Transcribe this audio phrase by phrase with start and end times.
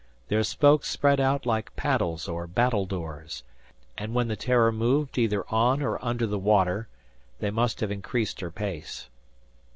[0.29, 3.43] Their spokes spread out like paddles or battledores;
[3.99, 6.87] and when the "Terror" moved either on or under the water,
[7.37, 9.09] they must have increased her pace.